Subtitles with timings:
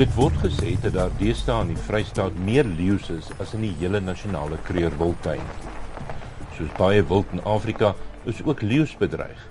[0.00, 3.74] Dit word gesê dat daar deesdae in die Vrystaat meer leeu's is as in die
[3.82, 5.42] hele nasionale kreerwildtuin.
[6.56, 7.90] Soos baie wild in Afrika
[8.24, 9.42] is ook leeu's bedreig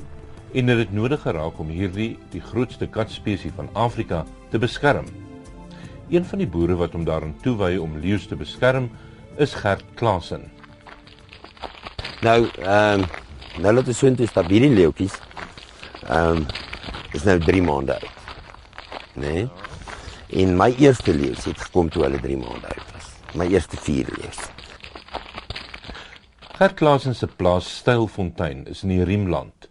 [0.57, 5.05] en dit het nodig geraak om hierdie die grootste katspesie van Afrika te beskerm.
[6.09, 8.89] Een van die boere wat hom daarin toewy om leeu's te beskerm,
[9.37, 10.49] is Gert Klasen.
[12.25, 13.07] Nou, ehm um,
[13.61, 15.21] nou laat ons intoe stap hierdie leeuetjies.
[16.09, 16.45] Ehm um,
[17.13, 18.15] is nou 3 maande oud.
[19.13, 19.49] Nee.
[20.29, 23.09] En my eerste leeu het gekom toe hulle 3 maande oud was.
[23.33, 24.41] My eerste 4 leeu's.
[26.59, 29.69] Gert Klasen se plaas Stylfontein is in die Riemland.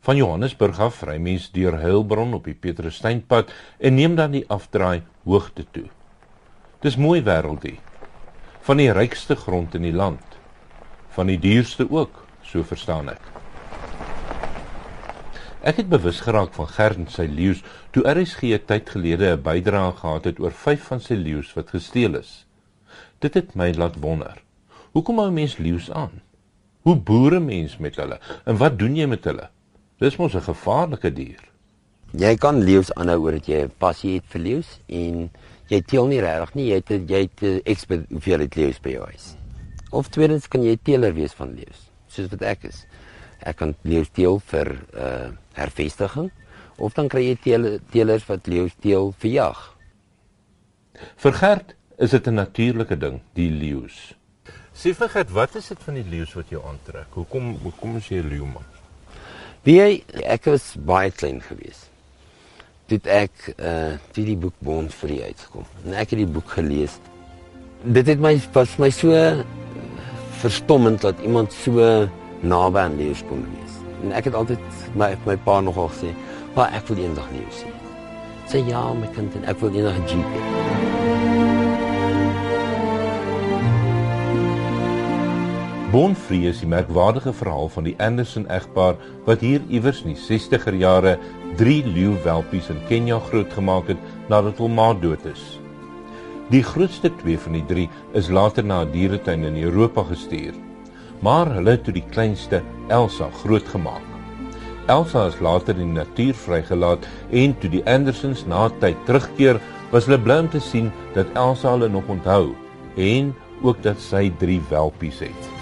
[0.00, 5.02] Van Johannesburg af ry mens deur Heilbron op die Petrussteinpad en neem dan die afdraai
[5.24, 5.88] hoogte toe.
[6.84, 7.78] Dis mooi wêreldie.
[8.66, 10.36] Van die rykste grond in die land
[11.16, 13.35] van die duurste ook, so verstaan ek.
[15.66, 17.58] Ek het bewus geraak van Gert en sy leeu's
[17.90, 21.72] toe RSG 'n tyd gelede 'n bydrae gehad het oor 5 van sy leeu's wat
[21.74, 22.46] gesteel is.
[23.18, 24.42] Dit het my laat wonder.
[24.92, 26.22] Hoekom hou mense leeu's aan?
[26.82, 29.48] Hoe boere mense met hulle en wat doen jy met hulle?
[29.98, 31.42] Dis mos 'n gevaarlike dier.
[32.12, 35.30] Jy kan leeu's aanhou oor dat jy 'n passie het vir leeu's en
[35.66, 39.36] jy teel nie regtig nie, jy het jy het ekspert hoeveel leeu's by jou huis.
[39.90, 42.86] Of tweedens kan jy teeler wees van leeu's, soos wat ek is.
[43.40, 46.30] Ek kan leeu's teel vir uh hervestiging
[46.76, 49.62] of dan kry jy teel, teelers wat leeu's teel vir jag.
[51.16, 54.14] Vir Gert is dit 'n natuurlike ding, die leeu's.
[54.74, 57.08] Sê vir Gert, wat is dit van die leeu's wat jou aantrek?
[57.10, 58.64] Hoekom hoekom is jy 'n leeuman?
[59.62, 61.88] Wie jy, ek was baie klein gewees.
[62.86, 65.64] Dit ek uh toe die boek Bond vir die uitgekom.
[65.84, 67.00] En ek het die boek gelees.
[67.82, 69.44] Dit het my was my so
[70.38, 72.08] verstommend dat iemand so
[72.46, 73.74] naby aan lewe kon wees.
[74.04, 74.58] En ek het altyd
[74.94, 76.14] my my pa nogal gesê,
[76.54, 77.74] "Pa, ek wil eendag lewe sien."
[78.46, 80.42] Sê ja, my kind, en ek wil eendag 'n jeep hê.
[85.96, 90.74] Bonfree is die merkwaardige verhaal van die Anderson egpaar wat hier iewers in die 60er
[90.74, 91.14] jare
[91.56, 95.60] 3 leeuwelpies in Kenja grootgemaak het nadat hul ma dood is.
[96.50, 100.65] Die grootste twee van die drie is later na 'n dieretuin in Europa gestuur.
[101.20, 104.02] Maar hulle het toe die kleinste, Elsa, grootgemaak.
[104.86, 109.58] Elsa is later in die natuur vrygelaat en toe die Andersons na tyd terugkeer,
[109.90, 112.54] was hulle bly om te sien dat Elsa hulle nog onthou
[112.96, 113.32] en
[113.62, 115.52] ook dat sy drie welpies het.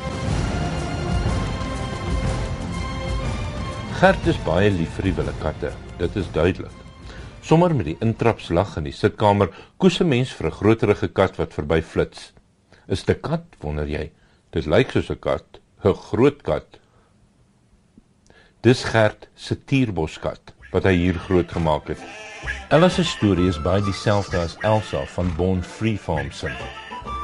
[4.00, 5.70] Gert is baie lief vir die wilde katte.
[6.00, 6.75] Dit is duidelik.
[7.44, 11.54] Sommer met die intrapslag in die sitkamer koes 'n mens vir 'n groterige kat wat
[11.54, 12.32] verby flits.
[12.88, 14.10] Is dit 'n kat, wonder jy?
[14.54, 16.78] Dit lyk soos 'n kat, 'n groot kat.
[18.62, 21.98] Dis Gert se tierboskat wat hy hier groot gemaak het.
[22.70, 26.50] Ella se storie is baie dieselfde as Elsa van Born Free Farm se.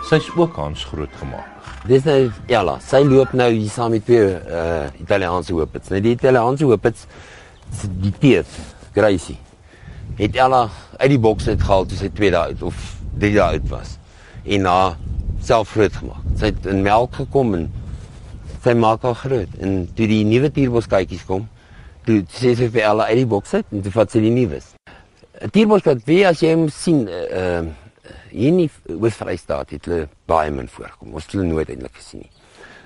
[0.09, 1.49] Sy's ook aan groot gemaak.
[1.87, 5.89] Dis nou Ella, sy loop nou hier saam met twee uh Italiaanse hoopits.
[5.89, 7.07] Net die Italiaanse hoopits
[8.01, 9.39] die teef, Gracie
[10.19, 12.81] het Ella uit die boks uit gehaal toe sy 2 dae oud of
[13.23, 13.97] 3 dae oud was
[14.45, 14.79] en na
[15.43, 16.25] self groot gemaak.
[16.39, 17.69] Sy het in melk gekom en
[18.65, 21.49] sy maak haar groot en toe die nuwe tierboskytjies kom,
[22.05, 24.75] toe sê sy vir Ella uit die boks uit en toe vat sy die nuus.
[25.41, 27.63] 'n Tierboskat wie as jy hom sien uh
[28.31, 31.15] hier nie Oos-Vrystaat het hulle baie min voorkom.
[31.15, 32.31] Ons het hulle nooit eintlik gesien nie.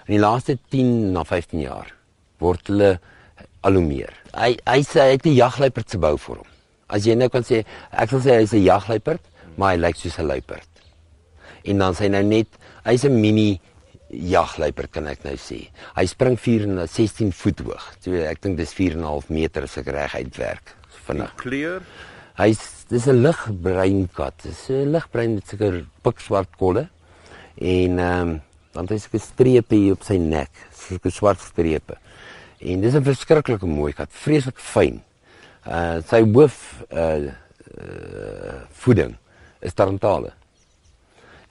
[0.07, 1.93] In die laaste 10 na 15 jaar
[2.41, 2.99] word hulle
[3.65, 4.13] al hoe meer.
[4.33, 6.51] Hy hy sê hy het 'n jagluiperd se bou vir hom.
[6.89, 9.21] As jy nou kan sê, ek sal sê hy's 'n jagluiperd,
[9.57, 10.74] maar hy lyk soos 'n luiperd.
[11.65, 12.49] En dan sê hy nou net,
[12.85, 13.61] hy's 'n mini
[14.11, 15.69] jagluiperd kan ek nou sê.
[15.97, 17.85] Hy spring 4 en 16 voet hoog.
[18.01, 20.75] So ek dink dis 4 en 'n half meter as ek reg uitwerk
[21.07, 21.33] vinnig.
[21.37, 21.83] Kleur?
[22.37, 24.35] Hy's dis 'n ligbruin kat.
[24.43, 26.89] Dis 'n ligbruin met seker pikswart kolle.
[27.57, 28.43] En ehm um,
[28.73, 31.97] dan het hy seker strepe hier op sy nek, seker swart strepe.
[32.61, 35.03] En dis 'n verskriklike mooi kat, vreeslik fyn
[35.67, 37.33] uh sy hoof uh,
[37.81, 39.15] uh voeding
[39.65, 40.33] is tarantale.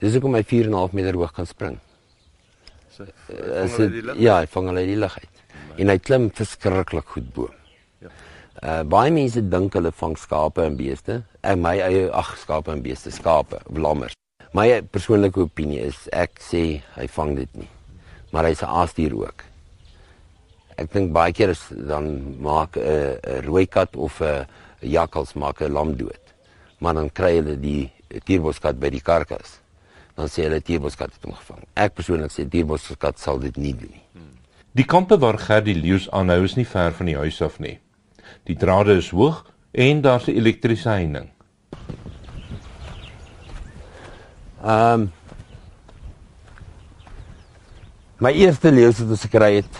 [0.04, 1.78] Dis hoekom hy 4 en 'n half meter hoog kan spring.
[2.94, 5.36] So, uh, dit, ja, hy vang hulle die lug uit.
[5.80, 7.48] En hy klim verskriklik goed bo.
[8.04, 8.12] Ja.
[8.62, 11.22] Uh baie mense dink hulle vang skape en beeste.
[11.42, 14.14] Ek my eie ag skape en beeste, skape, lammers.
[14.54, 17.70] My persoonlike opinie is ek sê hy vang dit nie.
[18.30, 19.44] Maar hy's 'n aasdier ook
[20.80, 24.46] ek dink baie keer is dan maak 'n uh, 'n rooi kat of 'n uh,
[24.80, 26.24] jakkals maak 'n lam dood.
[26.78, 27.92] Maar dan kry hulle die
[28.24, 29.60] tierboskat by die karkas.
[30.14, 31.64] Dan sê hulle tierboskat het hom gevang.
[31.74, 34.04] Ek persoonlik sê tierboskat sal dit nie doen nie.
[34.74, 37.78] Die kampe waar Gert die leeu's aanhou is nie ver van die huis af nie.
[38.46, 41.30] Die drade is hoog en daar's 'n elektriese heining.
[44.64, 45.12] Ehm um,
[48.18, 49.78] My eerste leeu wat ons gekry het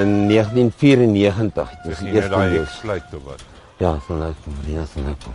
[0.00, 1.70] in 1994.
[1.84, 2.64] Dis die eerste daai leeu.
[2.66, 3.44] sluit of wat.
[3.78, 5.34] Ja, so nou kom Marina se nou kom.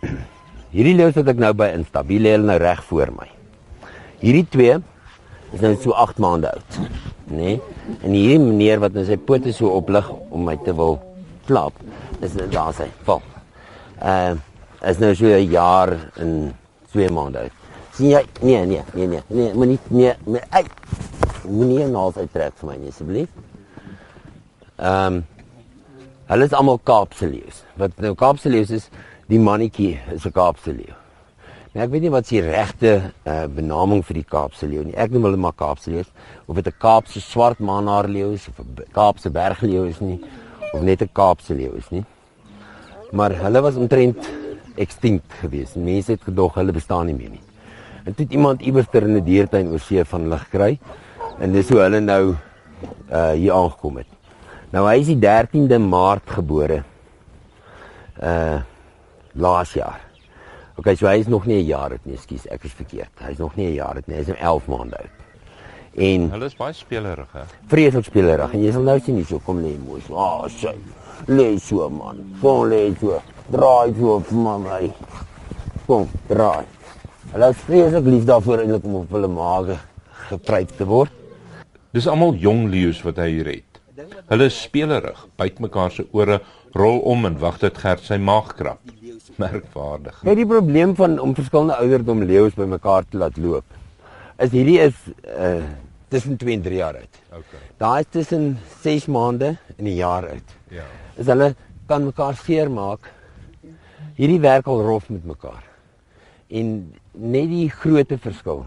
[0.68, 3.28] Hierdie leeu wat ek nou by instap, hier lê hulle nou reg voor my.
[4.20, 4.74] Hierdie twee
[5.56, 6.80] is nou so 8 maande oud.
[7.30, 7.36] Nê?
[7.38, 7.60] Nee?
[8.02, 10.98] En hierdie meneer wat nou sy pote so oplig om my te wil
[11.48, 11.76] klap,
[12.20, 12.90] is nou daar sy.
[13.08, 13.24] Val.
[13.98, 14.36] Uh
[14.78, 15.90] is nou so 'n jaar
[16.22, 16.54] en
[16.92, 17.54] 2 maande oud.
[17.92, 18.22] Sien jy?
[18.42, 20.64] Nee, nee, nee, nee, nee, moenie nee, nee, ai.
[21.48, 23.28] Moenie nou uittrek vir my nie asseblief.
[24.76, 25.26] Ehm um,
[26.28, 27.64] hulle is almal Kaapse leeu's.
[27.74, 28.90] Wat nou Kaapse leeu's is,
[29.28, 30.94] die mannetjie is 'n Kaapse leeu.
[31.74, 34.96] Nou ek weet nie wat se regte uh, benaming vir die Kaapse leeu nie.
[34.96, 36.08] Ek noem hulle maar Kaapse leeu's
[36.46, 40.20] of dit 'n Kaapse swart manhaar leeu is of 'n Kaapse bergleeu is nie
[40.72, 42.04] of net 'n Kaapse leeu is nie.
[43.12, 44.28] Maar hulle was omtrent
[44.76, 45.76] extinct geweest.
[45.76, 47.44] Mense het gedog hulle bestaan nie meer nie.
[48.04, 50.78] En toe het iemand iewers ter in 'n die diertuin oor see van hulle gekry
[51.38, 52.34] en dis hoe hulle nou
[53.12, 54.06] uh hier aangekom het.
[54.72, 56.82] Nou hy is die 13de Maart gebore.
[58.22, 58.60] Uh
[59.34, 60.00] laas jaar.
[60.78, 63.10] OK, so hy is nog nie 'n jaar oud nie, ekskuus, ek is verkeerd.
[63.20, 65.10] Hy is nog nie 'n jaar oud nie, hy is nou 11 maande oud.
[65.96, 67.42] En Hulle is baie spelerig hè.
[67.66, 70.00] vreeslik spelerig en jy sal nou sien hier so kom lê mooi.
[70.10, 70.74] Ah, oh, sy.
[71.26, 72.36] Lê so man.
[72.40, 73.20] Kom lê so.
[73.50, 74.92] Draai so vir my.
[75.86, 76.64] Kom, draai.
[77.32, 79.78] Hulle is vreeslik lief daarvoor eintlik om op hulle maag
[80.28, 81.10] gepryt te word.
[81.92, 83.64] Dis almal jong leeu's wat hy hier het.
[84.28, 86.38] Hulle is spelerig, byt mekaar se ore,
[86.76, 88.80] rol om en wag dat Gert sy maag krap.
[89.38, 90.16] Merkwaardig.
[90.24, 93.76] Kyk die probleem van om verskillende ouderdom leeu's bymekaar te laat loop.
[94.42, 94.98] Is hierdie is
[95.34, 95.62] uh
[96.08, 97.16] tussen 2 en 3 jaar oud.
[97.36, 97.58] Okay.
[97.76, 98.44] Daai is tussen
[98.82, 100.54] 6 maande en 'n jaar oud.
[100.72, 100.86] Ja.
[101.16, 101.54] Is hulle
[101.86, 103.12] kan mekaar seermaak.
[104.16, 105.62] Hierdie werk al rof met mekaar.
[106.48, 108.64] En net die grootte verskil.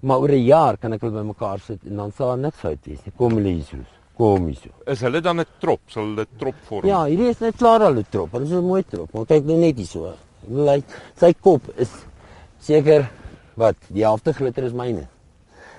[0.00, 3.00] Maar oor 'n jaar kan ek hulle bymekaar sit en dan sal niks fout wees
[3.04, 3.14] nie.
[3.16, 3.97] Kom hulle hier so.
[4.18, 4.70] Kom hier so.
[4.90, 5.80] Is hulle dan 'n trop?
[5.86, 6.86] Sal hulle trop vorm?
[6.86, 8.32] Ja, hierdie is net klaar al 'n trop.
[8.32, 9.12] Hulle is 'n mooi trop.
[9.12, 10.14] Maar kyk net net hier so.
[10.48, 10.84] Lyk
[11.16, 11.90] sy kop is
[12.60, 13.08] seker
[13.54, 15.06] wat die helfte groter as myne.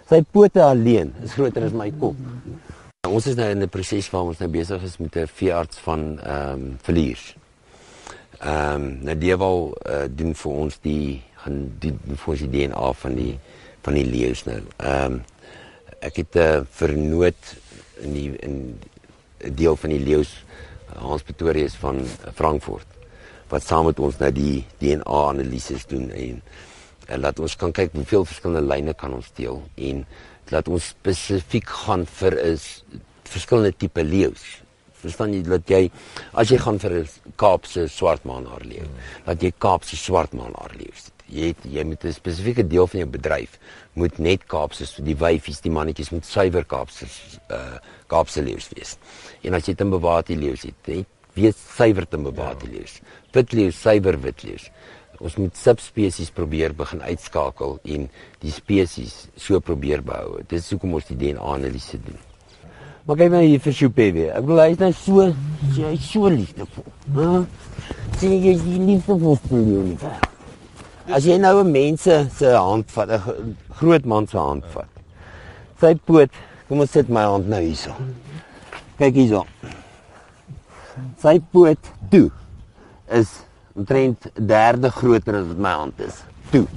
[0.10, 2.16] Sy pote alleen is groter as my kop.
[3.08, 6.20] Ons is nou in 'n proses waar ons nou besig is met 'n veearts van
[6.20, 7.36] ehm um, verliers.
[8.40, 12.50] Ehm um, nou die wil uh, doen vir ons die gaan die vir ons die
[12.50, 13.40] DNA van die
[13.82, 14.62] van die leeu's nou.
[14.78, 15.22] Ehm um,
[16.00, 17.56] ek het 'n uh, vernoot
[18.02, 18.80] in die in
[19.40, 20.44] 'n deel van die leeu's
[20.98, 22.88] Hans Pretorius van Frankfurt
[23.50, 26.42] wat saam met ons nou die DNA analises doen en,
[27.08, 30.06] en laat ons kan kyk hoeveel verskillende lyne kan ons deel en
[30.54, 32.84] laat ons spesifiek gaan vir is
[33.30, 34.46] verskillende tipe leeu's.
[35.00, 35.84] Verstaan jy dat jy
[36.34, 37.08] as jy gaan vir 'n
[37.38, 38.88] Kaapse swartmanhaar leeu,
[39.26, 40.94] dat jy Kaapse swartmanhaar leeu.
[41.30, 43.60] Jy het, jy moet 'n spesifieke deel van jou bedryf
[43.94, 47.06] moet net Kaapse die wyfies, die mannetjies moet suiwer Kaapse
[47.52, 47.78] uh
[48.08, 48.98] Kaapse leeu's wees.
[49.44, 52.72] En as jy dit in bewaarde leeu's het, net weet suiwer te bewaarde ja.
[52.72, 53.02] leeu's.
[53.32, 54.72] Wit leeu, suiwer wit leeu's.
[55.20, 58.08] Ons moet subspesies probeer begin uitskakel en
[58.40, 60.40] die spesies so probeer behou.
[60.48, 62.18] Dit is hoekom ons die DNA-analise doen.
[63.06, 64.34] Maar kyk nou hier vir Choupe weer.
[64.38, 65.30] Ek bedoel hy is nou so
[65.76, 66.90] hy is so liefdevol.
[67.20, 67.30] Hè?
[68.22, 69.98] Sien jy die liefdevol vir jou nie?
[71.10, 74.88] As jy nou 'n mense se hand vat, 'n groot man se hand vat.
[75.80, 76.30] Sy poot,
[76.68, 77.94] kom ons sit my hand nou hierso.
[79.00, 79.46] Kyk hierso.
[81.22, 81.80] Sy poot
[82.12, 82.30] toe
[83.12, 83.40] is
[83.76, 86.24] omtrent 'n derde groter as wat my hand is.
[86.52, 86.68] Toe.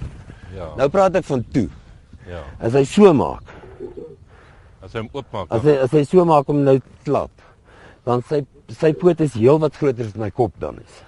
[0.55, 0.75] Ja.
[0.77, 1.69] Nou praat ek van toe.
[2.29, 2.43] Ja.
[2.61, 3.43] As hy so maak,
[4.83, 5.47] As hy hom oopmaak.
[5.51, 7.31] as hy as hy so maak om nou klap,
[8.05, 11.03] dan sy sy poot is heel wat groter as my kop dan is.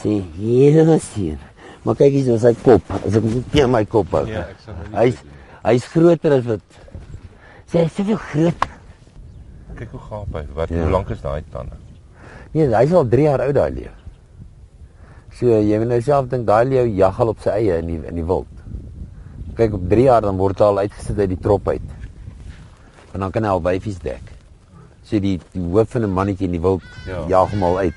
[0.00, 1.38] Sien, hier sien.
[1.84, 2.82] Maar kyk hier is sy kop.
[3.04, 4.24] As ek net teen my kop hou.
[4.26, 5.18] Ja, ek sal nou nie Hy's
[5.64, 6.60] hy's groter as wat
[7.70, 8.70] Sê hy's soveel groter.
[9.76, 10.44] kyk hoe gaap hy.
[10.54, 10.82] Wat Ja.
[10.82, 11.76] hoe lank is daai tande?
[12.54, 13.90] Nee, hy's al 3 jaar oud daai leeu.
[15.34, 18.00] So jy moet nou self dink daai leeu jag al op sy eie in die
[18.08, 18.46] in die wild.
[19.56, 21.82] Kyk op 3 jaar dan word hy al uitgesit uit die trop uit.
[23.14, 24.22] En dan kan hy al wyfies dek.
[25.02, 27.24] So die die hoof van 'n mannetjie in die wild ja.
[27.28, 27.94] jag hom al uit.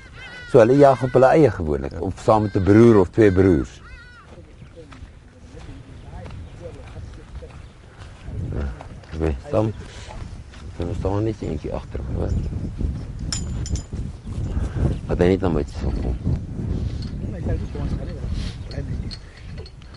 [0.48, 3.80] So hulle jag op hulle eie gewoonlik of saam met 'n broer of twee broers.
[9.14, 9.72] Okay, dan
[10.76, 12.14] dan staan net eentjie agter my.
[12.18, 12.32] Wat?
[15.06, 16.16] Wat hy net dan met so kom.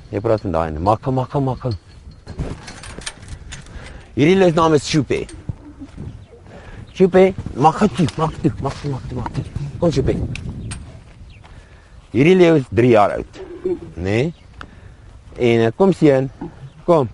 [0.10, 1.78] Jy praat van daai, maak hom, maak hom, maak hom.
[4.14, 5.26] Hierdie lees naam is Chupe.
[6.92, 10.14] Chupe, maak dit, maak dit, maak dit, maak dit, Kom Chupe.
[12.14, 13.40] Hierdie leeu is 3 jaar oud.
[13.96, 14.04] Né?
[14.06, 14.34] Nee?
[15.42, 16.28] En uh, kom sien.
[16.86, 17.10] Kom.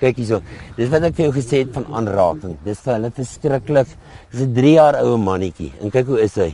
[0.00, 0.38] Kyk hierso.
[0.78, 2.54] Dis wat ek vir jou gesê het van aanraking.
[2.64, 3.92] Dis vir hulle verskriklik.
[4.32, 5.68] Dis 'n 3 jaar ou mannetjie.
[5.82, 6.48] En kyk hoe is hy.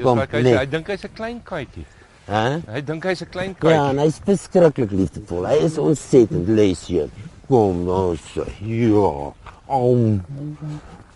[0.00, 1.84] Kom, hy, hy, hy dink hy's 'n klein katjie.
[2.30, 2.44] Hæ?
[2.72, 3.76] Hy dink hy's 'n klein katjie.
[3.76, 5.50] Ja, en hy's verskriklik liefdevol.
[5.52, 7.10] Hy is ontsettend leesjie.
[7.50, 8.48] Kom, nou sê.
[8.64, 9.34] Ja.
[9.66, 10.22] Om.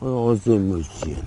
[0.01, 1.25] Ons moet sien.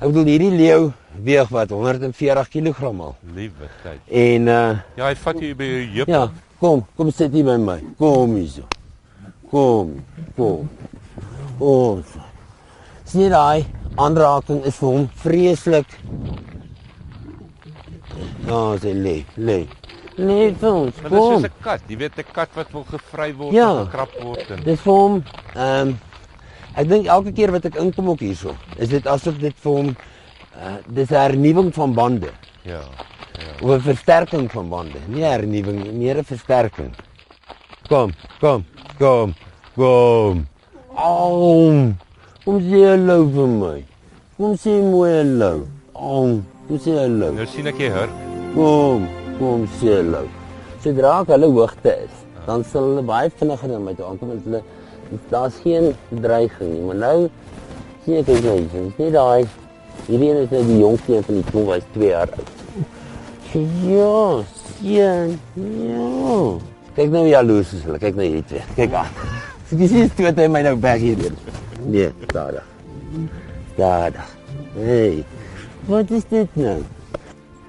[0.00, 3.14] Ek bedoel hierdie leeu weeg wat 140 kg al.
[3.34, 4.00] Liewe tyd.
[4.08, 6.08] En uh Ja, hy vat jou by jou heup.
[6.08, 6.22] ja,
[6.60, 7.78] kom, kom sit hier by my.
[7.98, 8.64] Kom hierso.
[9.50, 9.98] Kom,
[10.36, 10.68] kom.
[11.60, 12.06] Ons.
[13.04, 13.66] Sien daai
[14.00, 15.86] aanraking is vir hom vreeslik.
[18.48, 19.60] Ja, sy lê, lê.
[20.18, 20.96] Lê vir ons.
[21.02, 21.44] Maar soos Kom.
[21.44, 21.80] 'n kat.
[21.88, 23.70] Jy weet 'n kat wat wil gevry word Ja.
[23.72, 25.22] of gekrap word en Dis vir hom
[25.54, 25.98] ehm um,
[26.76, 29.88] ek dink elke keer wat ek inkom ook hierso, is dit asof dit vir hom
[29.92, 32.30] uh, dis 'n hernuwing van bande.
[32.64, 32.82] ja.
[33.62, 34.98] Of 'n versterking van bande.
[35.08, 36.92] Nie hernuwing meer 'n versterking.
[37.88, 38.64] Kom, kom,
[38.98, 39.34] kom,
[39.74, 40.46] kom.
[40.94, 41.94] Au.
[42.44, 43.84] Kom sê hallo vir my.
[44.36, 45.66] Kom sê mooi hallo.
[45.94, 46.42] Au.
[46.68, 47.32] Kom sê hallo.
[47.32, 48.14] Nou sien ek jy hurk.
[48.54, 50.26] Kom, kom sê hallo.
[50.82, 52.14] Sodra ek hulle hoogte is,
[52.46, 54.62] dan sal hulle baie vinniger na my toe aankom want hulle
[55.30, 56.82] daar's geen dreiging nie.
[56.88, 57.16] Maar nou
[58.04, 58.58] sien ek dit nou.
[58.72, 59.46] Dis nie daai
[60.06, 62.52] hierdie een is nou die jongste een van die klomp, hy's 2 jaar oud.
[63.52, 64.44] Ja,
[64.78, 65.34] sien.
[65.54, 66.10] Ja.
[66.96, 68.00] Kyk nou hoe jaloers is hulle.
[68.00, 68.64] Kyk nou hierdie twee.
[68.76, 69.12] Kyk aan.
[69.72, 71.36] Jy sien toe hy my nou weg hierdeur.
[71.84, 72.62] Nee, daar.
[73.76, 74.18] Daar.
[74.76, 75.22] Hey.
[75.88, 76.78] Wat is dit nou?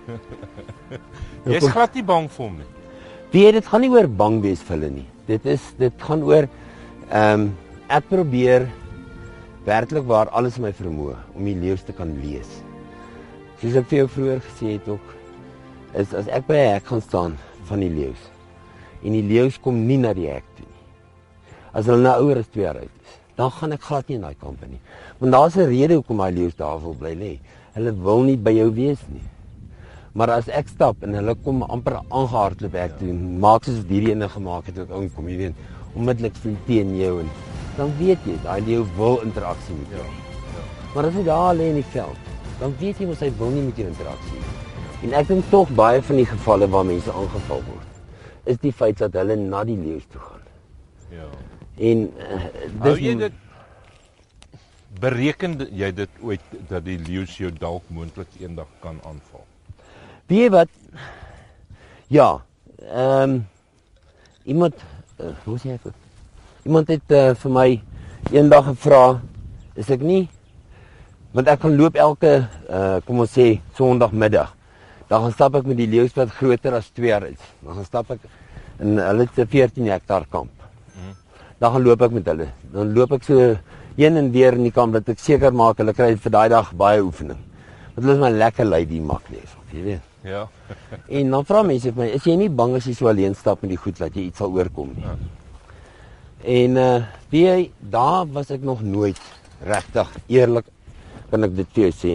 [1.54, 2.70] Jy's glad nie bang vir hom nie.
[3.34, 5.08] Weet dit gaan nie oor bang wees vir hulle nie.
[5.28, 6.48] Dit is dit gaan oor
[7.13, 7.50] ehm um,
[7.93, 8.63] ek probeer
[9.67, 12.50] werklik waar alles in my vermoë om die leeu's te kan lees.
[13.62, 15.12] Soos ek vir jou vroeër gesê het ook
[16.01, 17.36] is as ek by 'n hek gaan staan
[17.70, 18.24] van die leeu's
[19.03, 20.84] en die leeu's kom nie na die hek toe nie.
[21.74, 24.39] As hulle nou as 2 jaar oud is, dan gaan ek glad nie in daai
[24.39, 24.82] kamp nie.
[25.20, 27.39] Want daar's 'n rede hoekom daai leeu's daar wil bly lê.
[27.75, 29.22] Hulle wil nie by jou wees nie.
[30.13, 34.29] Maar as ek stap en hulle kom amper aangehardloop ek toe, maak soos hierdie ene
[34.29, 35.55] gemaak het ook inkom, jy weet,
[35.94, 37.32] onmiddellik vlieg teen jou en
[37.78, 40.10] dan weet jy, daai leeu wil interaksie met jou.
[40.94, 43.64] Maar as hy daar lê in die veld, dan weet jy mos hy wil nie
[43.66, 44.58] met jou interaksie nie.
[45.04, 48.04] En ek dink tog baie van die gevalle waar mense aangeval word,
[48.50, 50.46] is die feit dat hulle na die leeu toe gaan.
[51.14, 51.30] Ja.
[51.90, 52.44] En uh,
[52.86, 53.40] Hou jy dit
[55.02, 59.44] bereken jy dit ooit dat die leeu jou dalk moontlik eendag kan aanval?
[60.30, 60.78] Weet jy wat?
[62.14, 62.30] Ja.
[62.84, 63.42] Ehm um,
[64.44, 64.76] iemand
[65.24, 65.89] uh, hoe sê ek?
[66.68, 67.68] Iemand het uh, vir my
[68.32, 69.03] eendag gevra,
[69.75, 70.27] is ek nie
[71.34, 72.34] want ek kan loop elke
[72.70, 74.51] uh, kom ons sê Sondagmiddag.
[75.10, 77.42] Dan gaan stap ek met die leeu's wat groter as 2 jaar is.
[77.65, 78.27] Dan gaan stap ek
[78.84, 80.53] in hulle het 'n 14 hektaar kamp.
[81.60, 82.48] Dan gaan loop ek met hulle.
[82.74, 83.58] Dan loop ek so
[83.98, 86.74] heen en weer in die kamp dat ek seker maak hulle kry vir daai dag
[86.74, 87.39] baie oefening.
[87.96, 90.12] Want hulle is maar lekker lui die mak lees, of jy weet.
[90.24, 90.48] Ja.
[91.20, 93.62] En dan vra mense vir my, is jy nie bang as jy so alleen stap
[93.63, 95.03] met die goed dat jy iets sal oorkom nie?
[95.03, 95.18] Ja.
[96.44, 97.03] En uh
[97.34, 99.20] weet jy, daar was ek nog nooit
[99.65, 100.68] regtig eerlik
[101.32, 102.12] kan ek dit vir jou sê.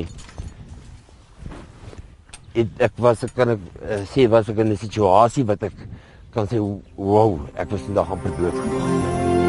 [2.54, 5.74] Ek, ek was ek kan ek uh, sê was ek in 'n situasie wat ek
[6.34, 9.47] kan sê wow, ek was vandag amper dood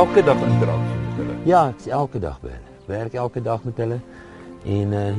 [0.00, 1.26] elke dag interaksie met?
[1.44, 2.70] Ja, ek is elke dag by hulle.
[2.88, 3.98] Werk elke dag met hulle.
[4.64, 5.10] En uh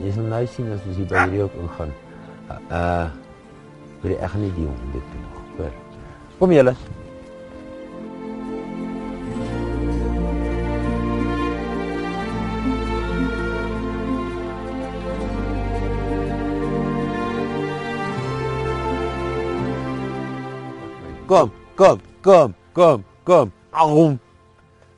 [0.00, 1.92] jy sal nou sien as ons hier hierdie ook ingaan.
[2.72, 3.10] Uh
[4.02, 5.78] wil ek gaan nie die hond dit doen.
[6.40, 6.76] Kom julle.
[21.32, 23.61] Kom, kom, kom, kom, kom.
[23.72, 24.18] Aum.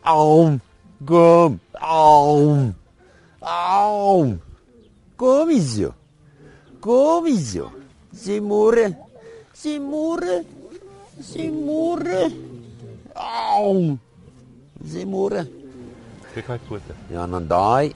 [0.03, 0.61] Aum.
[1.07, 1.61] Kom.
[1.81, 2.75] Aum.
[3.41, 4.41] Aum.
[5.17, 5.93] Kom hier.
[6.81, 7.71] Kom hier.
[8.13, 8.97] Simure.
[9.55, 10.45] Simure.
[11.23, 12.31] Simure.
[13.15, 13.99] Aum.
[14.83, 15.47] Simure.
[16.35, 16.95] Kyk hy pote.
[17.15, 17.95] Ja, en dan daai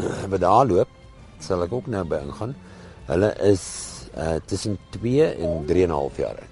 [0.30, 0.88] wat daar loop,
[1.40, 2.52] sal ek ook nou by ingaan.
[3.08, 3.64] Hulle is
[4.20, 6.49] uh tussen 2 en 3 en 'n half jaar oud.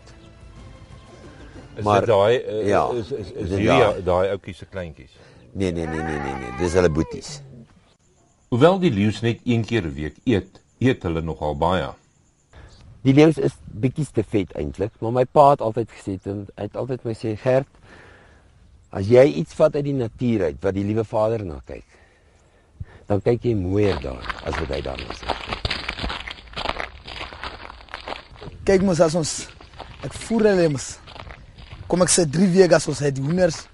[1.78, 2.88] Is Maar- daai uh, ja.
[2.98, 3.76] is is, is Ja.
[3.76, 5.12] hierdie daai ouetjies se kleintjies?
[5.52, 6.52] Nee, nee, nee, nee, nee, nee.
[6.58, 7.40] Dis hulle boeties.
[8.50, 11.88] Hoewel die leeu's net een keer 'n week eet, eet hulle nogal baie.
[13.02, 16.62] Die leeu's is bietjie te vet eintlik, maar my pa het altyd gesê en hy
[16.66, 17.68] het altyd my sê Gert,
[18.90, 21.84] as jy iets vat uit die natuur uit wat die liewe Vader na kyk,
[23.06, 25.26] dan kyk jy mooier daar as wat hy daarna sê.
[28.64, 29.48] Kyk mos as ons
[30.04, 30.98] ek voer hulle mos.
[31.88, 33.66] Kom ek sê 3 weke as ons het die hoenders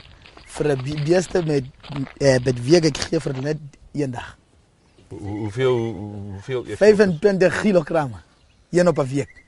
[0.55, 1.65] vir 'n be- beeste met
[2.21, 3.59] eh met week ek gee vir net
[3.93, 4.37] een dag.
[5.09, 5.77] Hoe- Hoeveel
[6.33, 6.77] hoeveel jy?
[6.77, 8.09] 25 kg.
[8.71, 9.43] Een op 'n week.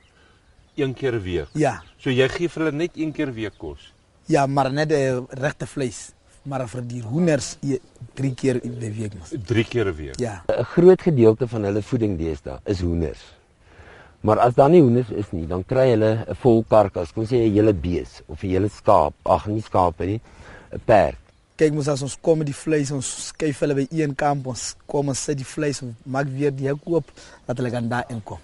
[0.75, 1.47] een keer 'n week.
[1.53, 1.81] Ja.
[1.97, 3.93] So jy gee vir hulle net een keer 'n week kos.
[4.25, 6.11] Ja, maar net 'n uh, regte vleis.
[6.43, 7.79] Maar vir die hoenders e-
[8.13, 9.33] drie keer in die week mos.
[9.45, 10.19] 3 keer 'n week.
[10.19, 10.43] Ja.
[10.47, 13.19] 'n Groot gedeelte van hulle voeding deesdae is hoenders.
[14.21, 17.31] Maar as daar nie hoenders is nie, dan kry hulle 'n vol karkas, kom ons
[17.31, 20.21] sê 'n hele bees of 'n hele skaap, ag nie skape nie,
[20.73, 21.17] 'n perd.
[21.57, 24.75] Kyk mos as ons kom met die vleis, ons skuif hulle by een kamp, ons
[24.85, 27.05] kom ons sit die vleis en maak weer die hek oop
[27.45, 28.37] dat hulle kan daar inkom.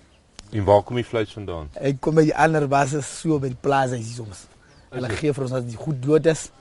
[0.51, 1.69] En waar kom die vleis vandaan?
[1.75, 4.47] Ek kom by die ander bases so by die plaza hier soms.
[4.93, 5.17] Hulle dit?
[5.17, 6.51] gee vir ons dat die goed dood is.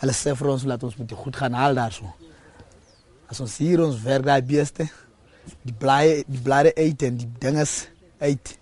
[0.00, 2.08] Hulle sê vir ons laat ons moet die goed gaan haal daarso.
[3.28, 4.88] As ons hier ons werk daai beeste,
[5.62, 7.86] die blaaie die blare eet en die dinges
[8.18, 8.58] eet.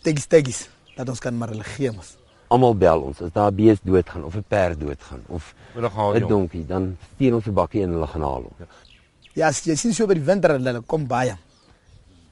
[0.00, 2.16] Stekkies stekkies dat ons kan maar hulle gee mos.
[2.48, 6.14] Almal bel ons as daar 'n bees doodgaan of 'n perd doodgaan of Hulle gaan
[6.14, 6.28] 'n jong.
[6.28, 8.66] donkie, dan stuur ons 'n bakkie en hulle gaan haal hom.
[9.34, 11.36] Ja, as jy sien so by die winter hulle kom baie.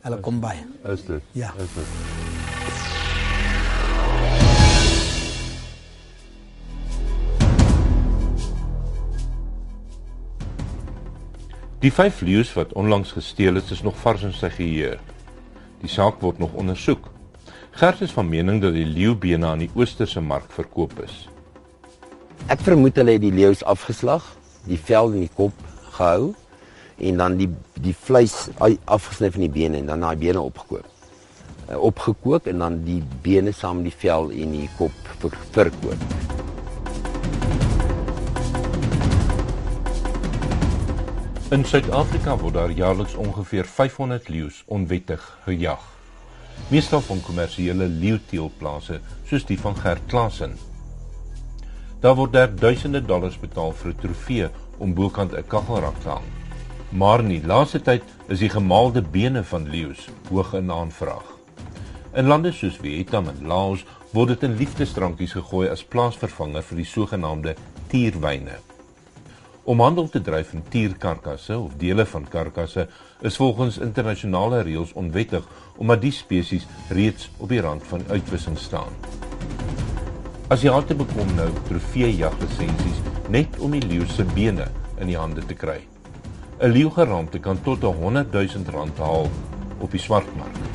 [0.02, 0.64] Hulle kom baie.
[0.84, 1.22] Is dit?
[1.32, 1.52] Ja.
[1.58, 1.86] Is dit?
[11.82, 14.98] Die vyf leeu's wat onlangs gesteel is, is nog vars in sy geheue.
[15.82, 17.08] Die saak word nog ondersoek.
[17.74, 21.24] Gert is van mening dat die leeubene aan die oosterse mark verkoop is.
[22.52, 24.24] Ek vermoed hulle het die leeu's afgeslag,
[24.68, 25.56] die vel en die kop
[25.96, 26.32] gehou
[27.02, 27.48] en dan die
[27.82, 30.86] die vleis afgesny van die bene en dan daai bene opgekoop.
[31.70, 36.31] Uh, opgekook en dan die bene saam met die vel en die kop ver, verkoop.
[41.52, 45.82] In Suid-Afrika word daar jaarliks ongeveer 500 leeu's onwettig gejag.
[46.72, 50.56] Meestal van kommersiële leeuteelplase soos die van Gert Klasen.
[52.00, 56.24] Daar word daar duisende dollars betaal vir 'n trofee om bokant 'n kaggelrak te hang.
[56.88, 61.36] Maar in die laaste tyd is die gemaalde bene van leeu's hoog in aanvraag.
[62.14, 66.90] In lande soos Vietnam en Laos word dit in liefdesdrankies gegooi as plaasvervanger vir die
[66.96, 67.54] sogenaamde
[67.88, 68.71] tierwyne.
[69.64, 72.88] Om handel te dryf in tierkarkasse of dele van karkasse
[73.22, 75.46] is volgens internasionale reëls onwettig
[75.76, 78.90] omdat die spesies reeds op die rand van uitwissing staan.
[80.50, 84.66] Asiate bekom nou trofeejaglisensies net om die leeu se bene
[84.98, 85.78] in die hande te kry.
[86.58, 89.30] 'n Leeugeramte kan tot 'n 100 000 rand haal
[89.78, 90.71] op die swartmark.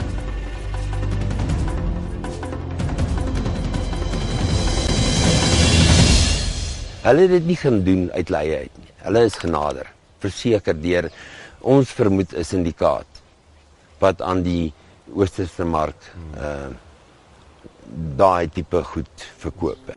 [7.07, 8.89] Hulle het dit nie gaan doen uit leie uit nie.
[9.05, 9.87] Hulle is genader,
[10.19, 11.07] verseker deur
[11.61, 13.21] ons vermoed 'n syndikaat
[13.99, 14.73] wat aan die
[15.15, 16.67] oosterse mark uh
[18.19, 19.95] daai tipe goed verkoop.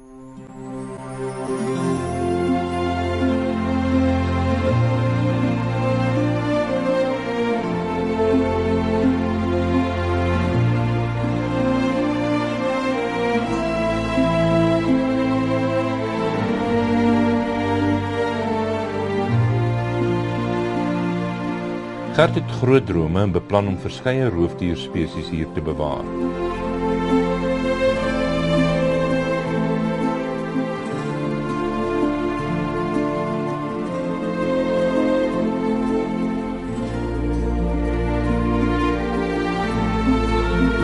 [22.14, 26.04] Gert het groot drome en beplan om verskeie roofdierspesies hier te bewaar.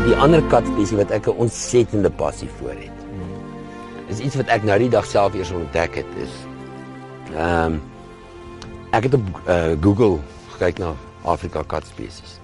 [0.07, 2.99] Die ander katspesie wat ek 'n ontsettende passie vir het.
[4.09, 6.35] Is iets wat ek nou die dag self eers ontdek het is
[7.35, 7.83] ehm um,
[8.91, 10.19] ek het op uh, Google
[10.55, 10.95] gekyk na
[11.27, 12.39] Afrika katspesies.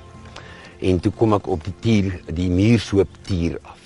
[0.83, 3.79] En toe kom ek op die tier, die muurshoop tier af.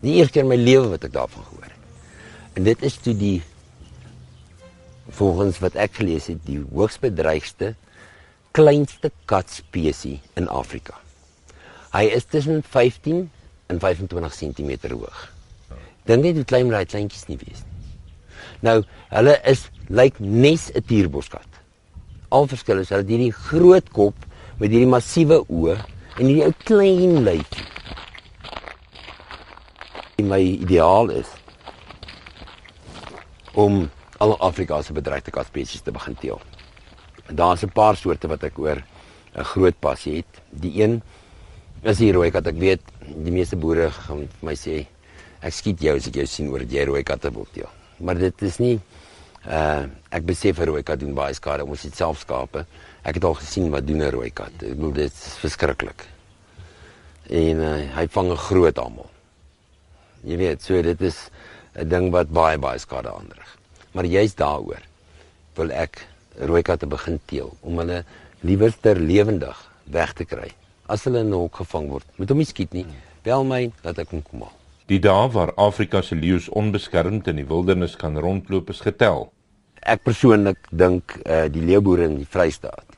[0.00, 1.76] Die eerste keer in my lewe wat ek daarvan gehoor het.
[2.58, 3.38] En dit is toe die
[5.10, 7.74] volgens wat ek gelees het, die hoogs bedreigde
[8.54, 10.96] kleinste katspesie in Afrika.
[11.94, 13.26] Hy is tussen 15
[13.70, 15.26] en 25 cm hoog.
[16.06, 17.70] Dink net hoe klein daai kleintjies nie wees nie.
[18.66, 21.49] Nou, hulle is lyk nes 'n tierboskat.
[22.30, 24.26] Al verskil is hulle hierdie groot kop
[24.60, 25.76] met hierdie massiewe oë
[26.18, 27.66] en hierdie ou klein lyfie.
[30.20, 31.30] My ideaal is
[33.58, 33.86] om
[34.20, 36.40] al Afrika se bedreigde katspesies te begin teel.
[37.30, 38.82] Daar's 'n paar soorte wat ek oor
[39.34, 40.42] 'n groot passie het.
[40.50, 41.02] Die een
[41.80, 42.82] As hier rooi kat, ek weet
[43.24, 44.82] die meeste boere gaan vir my sê
[45.40, 47.70] ek skiet jou as ek jou sien oor jy rooi katte wil ja.
[48.04, 48.74] Maar dit is nie
[49.48, 52.66] uh ek besef 'n rooi kat doen baie skade, ons het self skape.
[53.02, 54.52] Ek het al gesien wat doen 'n rooi kat.
[54.62, 56.06] Ek bedoel dit is verskriklik.
[57.30, 59.10] En uh, hy vang 'n groot almal.
[60.24, 61.30] Jy weet, so dit is
[61.74, 63.56] 'n ding wat baie baie skade aanrig.
[63.92, 64.82] Maar jy's daaroor
[65.54, 66.06] wil ek
[66.38, 68.04] rooi katte begin teel om hulle
[68.40, 70.50] liewerster lewendig weg te kry.
[70.86, 72.86] As hulle in 'n hok gevang word, moet hom nie skiet nie.
[73.22, 74.59] Bel my dat ek hom kom haal.
[74.90, 79.28] Die dae waar Afrika se leeu's onbeskermd in die wildernis kan rondloop is getel.
[79.86, 82.96] Ek persoonlik dink uh die leeuboere in die Vrystaat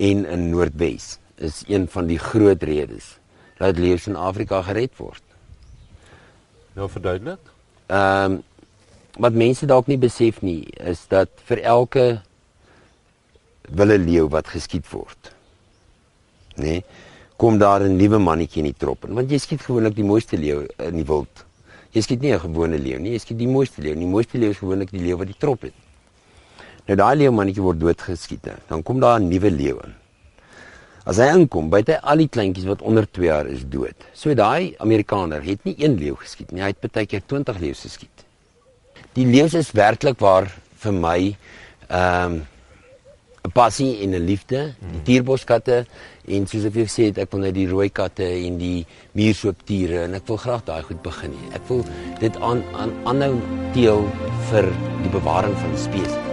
[0.00, 3.18] en in Noordwes is een van die groot redes
[3.60, 5.22] dat leeu's in Afrika gered word.
[6.72, 7.52] Nou verduidelik.
[7.92, 8.40] Ehm um,
[9.20, 12.04] wat mense dalk nie besef nie is dat vir elke
[13.68, 15.34] wille leeu wat geskiet word.
[16.56, 16.80] Nê?
[16.80, 16.84] Nee,
[17.36, 20.36] kom daar 'n nuwe mannetjie in die trop in want jy skiet gewoonlik die mooiste
[20.36, 21.44] leeu in die wild.
[21.92, 23.94] Jy skiet nie 'n gewone leeu nie, jy skiet die mooiste leeu.
[23.94, 25.74] Die mooiste leeu is gewoonlik die leeu wat die trop het.
[26.86, 28.48] Nou daai leeu mannetjie word doodgeskiet.
[28.68, 29.94] Dan kom daar 'n nuwe leeu in.
[31.04, 33.96] As hy inkom, byt hy al die kleintjies wat onder 2 jaar is dood.
[34.14, 37.74] So daai Amerikaner het nie een leeu geskiet nie, hy het baie keer 20 leeu
[37.74, 38.24] geskiet.
[39.14, 40.46] Die leeu is werklik waar
[40.78, 41.36] vir my
[41.88, 42.40] ehm um,
[43.44, 45.86] 'n passie en 'n liefde, die dierboskatte
[46.28, 48.86] en soos ek gesê het, ek wil net die rooi katte en die
[49.18, 51.54] muurshooptiere en ek wil graag daai goed begin hê.
[51.58, 51.82] Ek wil
[52.20, 53.40] dit aan aan aanhou
[53.74, 54.06] deel
[54.50, 54.68] vir
[55.02, 56.30] die bewaring van die spesies.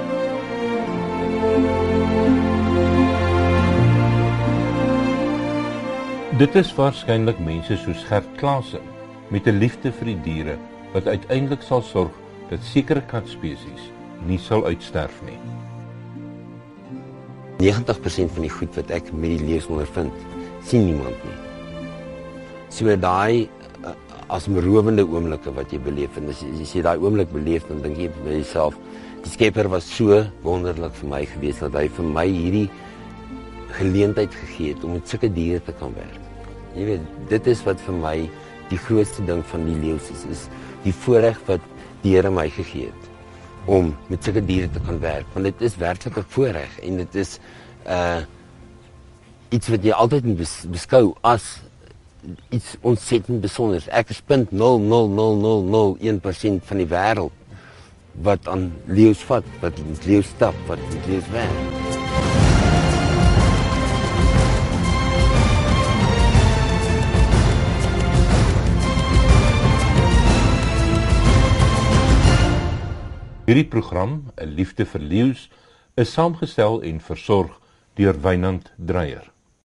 [6.38, 8.86] Dit is waarskynlik mense soos Gert Klaasen
[9.34, 10.58] met 'n liefde vir die diere
[10.94, 12.14] wat uiteindelik sal sorg
[12.50, 13.90] dat sekere katspesies
[14.26, 15.40] nie sal uitsterf nie.
[17.60, 20.16] 90% van die goed wat ek met die lees ondervind,
[20.64, 21.38] sien niemand nie.
[22.72, 23.50] So daai
[23.84, 23.96] eh,
[24.32, 28.00] as merowende oomblikke wat jy beleef en as jy sê daai oomblik beleef dan dink
[28.00, 28.78] jy by jouself
[29.26, 32.70] die Skepper was so wonderlik vir my gewees dat hy vir my hierdie
[33.76, 36.24] geleentheid gegee het om met sulke diere te kan werk.
[36.78, 38.16] Jy weet, dit is wat vir my
[38.70, 40.48] die grootste ding van die leeu is, is
[40.86, 41.66] die voorreg wat
[42.06, 43.09] die Here my gegee het
[43.70, 47.16] om met sulke diere te kan werk want dit is werklik 'n voorreg en dit
[47.16, 47.40] is
[47.88, 48.22] uh
[49.50, 51.60] iets wat jy altyd moet bes beskou as
[52.50, 53.84] iets ontsettend besonder.
[53.90, 57.32] Ek is 0.00001% van die wêreld
[58.22, 59.74] wat aan leeu's vat, wat
[60.06, 61.79] leeu's stap, wat leeu's werk.
[73.50, 75.50] Hierdie program, 'n liefde vir leeu's,
[75.98, 77.56] is saamgestel en versorg
[77.98, 79.32] deur Wynand Dreyer.